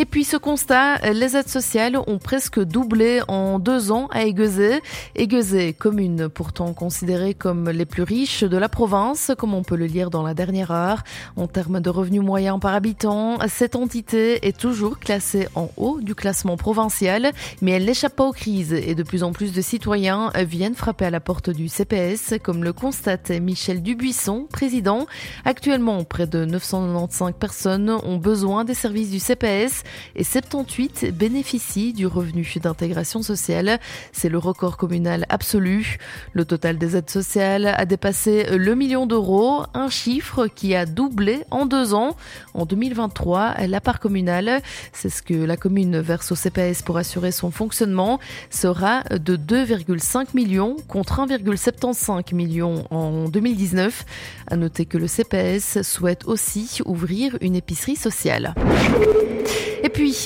Et 0.00 0.06
puis 0.06 0.24
ce 0.24 0.38
constat, 0.38 0.96
les 1.12 1.36
aides 1.36 1.50
sociales 1.50 1.98
ont 2.06 2.16
presque 2.16 2.58
doublé 2.58 3.20
en 3.28 3.58
deux 3.58 3.92
ans 3.92 4.06
à 4.10 4.24
Aiguezé. 4.24 4.80
Aiguezé, 5.14 5.74
commune 5.74 6.30
pourtant 6.30 6.72
considérée 6.72 7.34
comme 7.34 7.68
les 7.68 7.84
plus 7.84 8.04
riches 8.04 8.42
de 8.42 8.56
la 8.56 8.70
province, 8.70 9.30
comme 9.36 9.52
on 9.52 9.62
peut 9.62 9.76
le 9.76 9.84
lire 9.84 10.08
dans 10.08 10.22
la 10.22 10.32
dernière 10.32 10.70
heure. 10.70 11.02
En 11.36 11.48
termes 11.48 11.80
de 11.80 11.90
revenus 11.90 12.22
moyens 12.22 12.58
par 12.58 12.72
habitant, 12.72 13.40
cette 13.46 13.76
entité 13.76 14.46
est 14.48 14.56
toujours 14.56 14.98
classée 14.98 15.48
en 15.54 15.68
haut 15.76 16.00
du 16.00 16.14
classement 16.14 16.56
provincial, 16.56 17.32
mais 17.60 17.72
elle 17.72 17.84
n'échappe 17.84 18.16
pas 18.16 18.24
aux 18.24 18.32
crises 18.32 18.72
et 18.72 18.94
de 18.94 19.02
plus 19.02 19.22
en 19.22 19.32
plus 19.32 19.52
de 19.52 19.60
citoyens 19.60 20.32
viennent 20.34 20.76
frapper 20.76 21.04
à 21.04 21.10
la 21.10 21.20
porte 21.20 21.50
du 21.50 21.68
CPS, 21.68 22.36
comme 22.42 22.64
le 22.64 22.72
constate 22.72 23.28
Michel 23.28 23.82
Dubuisson, 23.82 24.46
président. 24.50 25.04
Actuellement, 25.44 26.04
près 26.04 26.26
de 26.26 26.46
995 26.46 27.34
personnes 27.38 27.90
ont 27.90 28.16
besoin 28.16 28.64
des 28.64 28.72
services 28.72 29.10
du 29.10 29.18
CPS 29.18 29.82
et 30.16 30.24
78 30.24 31.16
bénéficient 31.16 31.92
du 31.92 32.06
revenu 32.06 32.46
d'intégration 32.62 33.22
sociale. 33.22 33.78
C'est 34.12 34.28
le 34.28 34.38
record 34.38 34.76
communal 34.76 35.26
absolu. 35.28 35.98
Le 36.32 36.44
total 36.44 36.78
des 36.78 36.96
aides 36.96 37.10
sociales 37.10 37.66
a 37.66 37.84
dépassé 37.84 38.46
le 38.56 38.74
million 38.74 39.06
d'euros, 39.06 39.64
un 39.74 39.88
chiffre 39.88 40.46
qui 40.46 40.74
a 40.74 40.86
doublé 40.86 41.44
en 41.50 41.66
deux 41.66 41.94
ans. 41.94 42.16
En 42.54 42.66
2023, 42.66 43.66
la 43.66 43.80
part 43.80 44.00
communale, 44.00 44.62
c'est 44.92 45.10
ce 45.10 45.22
que 45.22 45.34
la 45.34 45.56
commune 45.56 46.00
verse 46.00 46.32
au 46.32 46.34
CPS 46.34 46.82
pour 46.82 46.96
assurer 46.96 47.32
son 47.32 47.50
fonctionnement, 47.50 48.18
sera 48.50 49.02
de 49.10 49.36
2,5 49.36 50.28
millions 50.34 50.76
contre 50.88 51.26
1,75 51.26 52.34
millions 52.34 52.84
en 52.90 53.28
2019. 53.28 54.04
À 54.48 54.56
noter 54.56 54.86
que 54.86 54.98
le 54.98 55.06
CPS 55.06 55.82
souhaite 55.82 56.24
aussi 56.26 56.80
ouvrir 56.84 57.36
une 57.40 57.56
épicerie 57.56 57.96
sociale. 57.96 58.54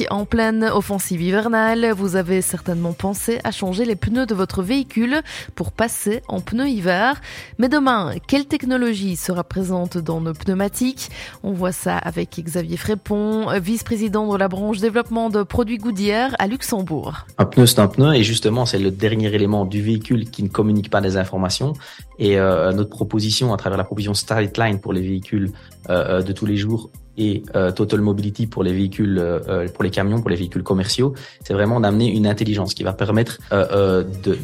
En 0.08 0.24
pleine 0.24 0.62
offensive 0.62 1.20
hivernale, 1.20 1.90
vous 1.96 2.14
avez 2.14 2.42
certainement 2.42 2.92
pensé 2.92 3.40
à 3.42 3.50
changer 3.50 3.84
les 3.84 3.96
pneus 3.96 4.24
de 4.24 4.34
votre 4.34 4.62
véhicule 4.62 5.20
pour 5.56 5.72
passer 5.72 6.22
en 6.28 6.40
pneus 6.40 6.68
hiver. 6.68 7.20
Mais 7.58 7.68
demain, 7.68 8.12
quelle 8.28 8.46
technologie 8.46 9.16
sera 9.16 9.42
présente 9.42 9.98
dans 9.98 10.20
nos 10.20 10.32
pneumatiques? 10.32 11.10
On 11.42 11.52
voit 11.52 11.72
ça 11.72 11.98
avec 11.98 12.40
Xavier 12.40 12.76
Frépon, 12.76 13.48
vice-président 13.60 14.32
de 14.32 14.38
la 14.38 14.46
branche 14.46 14.78
développement 14.78 15.28
de 15.28 15.42
produits 15.42 15.78
Goodyear 15.78 16.36
à 16.38 16.46
Luxembourg. 16.46 17.26
Un 17.38 17.44
pneu, 17.44 17.66
c'est 17.66 17.80
un 17.80 17.88
pneu 17.88 18.14
et 18.14 18.22
justement, 18.22 18.66
c'est 18.66 18.78
le 18.78 18.92
dernier 18.92 19.34
élément 19.34 19.64
du 19.64 19.82
véhicule 19.82 20.30
qui 20.30 20.44
ne 20.44 20.48
communique 20.48 20.88
pas 20.88 21.00
des 21.00 21.16
informations. 21.16 21.72
Et 22.20 22.38
euh, 22.38 22.70
notre 22.72 22.90
proposition, 22.90 23.52
à 23.52 23.56
travers 23.56 23.76
la 23.76 23.84
proposition 23.84 24.12
Line 24.56 24.78
pour 24.78 24.92
les 24.92 25.02
véhicules 25.02 25.50
euh, 25.90 26.22
de 26.22 26.32
tous 26.32 26.46
les 26.46 26.56
jours, 26.56 26.90
et 27.16 27.42
euh, 27.54 27.70
Total 27.72 28.00
Mobility 28.00 28.46
pour 28.46 28.62
les 28.62 28.72
véhicules, 28.72 29.18
euh, 29.18 29.40
euh, 29.48 29.68
pour 29.68 29.84
les 29.84 29.90
camions, 29.90 30.20
pour 30.20 30.30
les 30.30 30.36
véhicules 30.36 30.62
commerciaux, 30.62 31.14
c'est 31.44 31.54
vraiment 31.54 31.80
d'amener 31.80 32.10
une 32.10 32.26
intelligence 32.26 32.74
qui 32.74 32.82
va 32.82 32.92
permettre 32.92 33.38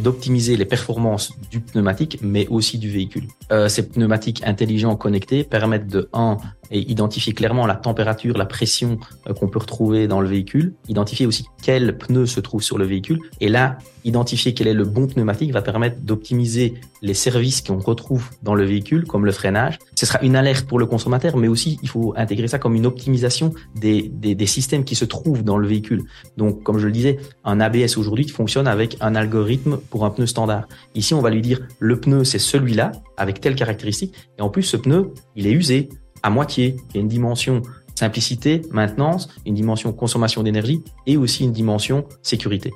d'optimiser 0.02 0.56
les 0.56 0.64
performances 0.64 1.32
du 1.50 1.60
pneumatique, 1.60 2.18
mais 2.22 2.46
aussi 2.48 2.78
du 2.78 2.90
véhicule. 2.90 3.24
ces 3.68 3.88
pneumatiques 3.88 4.42
intelligents 4.44 4.96
connectés 4.96 5.44
permettent 5.44 5.88
de 5.88 6.08
un 6.12 6.36
et 6.70 6.90
identifier 6.90 7.32
clairement 7.32 7.66
la 7.66 7.74
température, 7.74 8.36
la 8.36 8.46
pression 8.46 8.98
qu'on 9.38 9.48
peut 9.48 9.58
retrouver 9.58 10.06
dans 10.06 10.20
le 10.20 10.28
véhicule, 10.28 10.74
identifier 10.88 11.26
aussi 11.26 11.44
quel 11.62 11.96
pneu 11.98 12.26
se 12.26 12.40
trouve 12.40 12.62
sur 12.62 12.78
le 12.78 12.84
véhicule, 12.84 13.18
et 13.40 13.48
là, 13.48 13.78
identifier 14.04 14.54
quel 14.54 14.68
est 14.68 14.74
le 14.74 14.84
bon 14.84 15.06
pneumatique 15.06 15.52
va 15.52 15.62
permettre 15.62 16.00
d'optimiser 16.00 16.74
les 17.02 17.14
services 17.14 17.60
qu'on 17.60 17.78
retrouve 17.78 18.30
dans 18.42 18.54
le 18.54 18.64
véhicule, 18.64 19.04
comme 19.04 19.26
le 19.26 19.32
freinage. 19.32 19.78
Ce 19.94 20.06
sera 20.06 20.20
une 20.22 20.36
alerte 20.36 20.66
pour 20.66 20.78
le 20.78 20.86
consommateur, 20.86 21.36
mais 21.36 21.48
aussi 21.48 21.78
il 21.82 21.88
faut 21.88 22.14
intégrer 22.16 22.48
ça 22.48 22.58
comme 22.58 22.74
une 22.74 22.86
optimisation 22.86 23.52
des, 23.74 24.02
des, 24.02 24.34
des 24.34 24.46
systèmes 24.46 24.84
qui 24.84 24.94
se 24.94 25.04
trouvent 25.04 25.42
dans 25.42 25.56
le 25.56 25.66
véhicule. 25.66 26.04
Donc, 26.36 26.62
comme 26.62 26.78
je 26.78 26.86
le 26.86 26.92
disais, 26.92 27.18
un 27.44 27.60
ABS 27.60 27.96
aujourd'hui 27.96 28.28
fonctionne 28.28 28.66
avec 28.66 28.96
un 29.00 29.14
algorithme 29.14 29.78
pour 29.90 30.04
un 30.04 30.10
pneu 30.10 30.26
standard. 30.26 30.66
Ici, 30.94 31.14
on 31.14 31.20
va 31.20 31.30
lui 31.30 31.42
dire 31.42 31.60
le 31.78 32.00
pneu 32.00 32.24
c'est 32.24 32.38
celui-là 32.38 32.92
avec 33.16 33.40
telle 33.40 33.54
caractéristique, 33.54 34.14
et 34.38 34.42
en 34.42 34.48
plus 34.48 34.62
ce 34.62 34.76
pneu 34.76 35.12
il 35.36 35.46
est 35.46 35.52
usé 35.52 35.88
à 36.22 36.30
moitié. 36.30 36.76
Il 36.90 36.96
y 36.96 36.98
a 36.98 37.02
une 37.02 37.08
dimension 37.08 37.62
simplicité, 38.00 38.62
maintenance, 38.72 39.28
une 39.46 39.54
dimension 39.54 39.92
consommation 39.92 40.42
d'énergie 40.42 40.82
et 41.06 41.16
aussi 41.18 41.44
une 41.44 41.52
dimension 41.52 42.04
sécurité. 42.22 42.72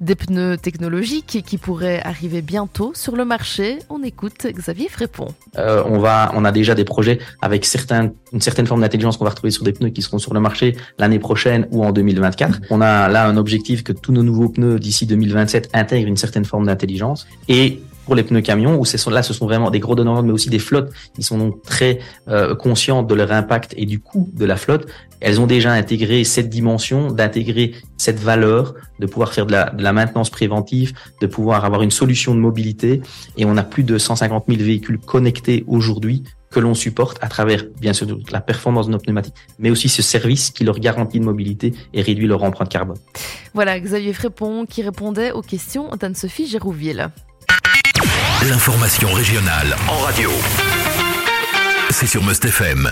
Des 0.00 0.16
pneus 0.16 0.58
technologiques 0.58 1.42
qui 1.46 1.58
pourraient 1.58 2.02
arriver 2.02 2.42
bientôt 2.42 2.90
sur 2.94 3.14
le 3.14 3.24
marché. 3.24 3.78
On 3.88 4.02
écoute 4.02 4.46
Xavier 4.46 4.88
Frépon. 4.88 5.28
Euh, 5.56 5.84
on 5.86 6.00
va, 6.00 6.32
on 6.34 6.44
a 6.44 6.50
déjà 6.50 6.74
des 6.74 6.84
projets 6.84 7.20
avec 7.40 7.64
certains, 7.64 8.10
une 8.32 8.40
certaine 8.40 8.66
forme 8.66 8.80
d'intelligence 8.80 9.16
qu'on 9.16 9.24
va 9.24 9.30
retrouver 9.30 9.52
sur 9.52 9.62
des 9.62 9.72
pneus 9.72 9.90
qui 9.90 10.02
seront 10.02 10.18
sur 10.18 10.34
le 10.34 10.40
marché 10.40 10.76
l'année 10.98 11.20
prochaine 11.20 11.68
ou 11.70 11.84
en 11.84 11.92
2024. 11.92 12.62
On 12.70 12.80
a 12.80 13.08
là 13.08 13.28
un 13.28 13.36
objectif 13.36 13.84
que 13.84 13.92
tous 13.92 14.12
nos 14.12 14.24
nouveaux 14.24 14.48
pneus 14.48 14.80
d'ici 14.80 15.06
2027 15.06 15.70
intègrent 15.72 16.08
une 16.08 16.16
certaine 16.16 16.44
forme 16.44 16.66
d'intelligence 16.66 17.28
et 17.48 17.80
pour 18.04 18.14
les 18.14 18.22
pneus 18.22 18.42
camions, 18.42 18.78
où 18.78 18.84
là, 19.10 19.22
ce 19.22 19.32
sont 19.32 19.46
vraiment 19.46 19.70
des 19.70 19.80
gros 19.80 19.94
donneurs, 19.94 20.22
mais 20.22 20.32
aussi 20.32 20.50
des 20.50 20.58
flottes 20.58 20.92
qui 21.14 21.22
sont 21.22 21.38
donc 21.38 21.62
très 21.62 21.98
euh, 22.28 22.54
conscientes 22.54 23.06
de 23.06 23.14
leur 23.14 23.32
impact 23.32 23.74
et 23.76 23.86
du 23.86 24.00
coût 24.00 24.30
de 24.32 24.44
la 24.44 24.56
flotte. 24.56 24.86
Elles 25.20 25.40
ont 25.40 25.46
déjà 25.46 25.72
intégré 25.72 26.22
cette 26.24 26.50
dimension, 26.50 27.10
d'intégrer 27.10 27.72
cette 27.96 28.18
valeur, 28.18 28.74
de 28.98 29.06
pouvoir 29.06 29.32
faire 29.32 29.46
de 29.46 29.52
la, 29.52 29.70
de 29.70 29.82
la, 29.82 29.92
maintenance 29.92 30.30
préventive, 30.30 30.92
de 31.20 31.26
pouvoir 31.26 31.64
avoir 31.64 31.82
une 31.82 31.90
solution 31.90 32.34
de 32.34 32.40
mobilité. 32.40 33.00
Et 33.36 33.44
on 33.44 33.56
a 33.56 33.62
plus 33.62 33.84
de 33.84 33.96
150 33.96 34.44
000 34.48 34.62
véhicules 34.62 34.98
connectés 34.98 35.64
aujourd'hui 35.66 36.24
que 36.54 36.60
l'on 36.60 36.74
supporte 36.74 37.18
à 37.20 37.28
travers, 37.28 37.64
bien 37.80 37.92
sûr, 37.92 38.06
la 38.30 38.40
performance 38.40 38.86
de 38.86 38.92
nos 38.92 38.98
pneumatiques, 38.98 39.34
mais 39.58 39.70
aussi 39.70 39.88
ce 39.88 40.02
service 40.02 40.50
qui 40.50 40.62
leur 40.62 40.78
garantit 40.78 41.18
de 41.18 41.24
mobilité 41.24 41.74
et 41.92 42.00
réduit 42.00 42.28
leur 42.28 42.44
empreinte 42.44 42.68
carbone. 42.68 42.96
Voilà, 43.54 43.78
Xavier 43.78 44.12
Frépon 44.12 44.64
qui 44.64 44.82
répondait 44.82 45.32
aux 45.32 45.42
questions 45.42 45.90
d'Anne-Sophie 45.98 46.46
Gérouville. 46.46 47.10
L'information 48.50 49.10
régionale 49.10 49.74
en 49.88 49.96
radio. 50.00 50.30
C'est 51.88 52.06
sur 52.06 52.22
Must 52.22 52.44
FM. 52.44 52.90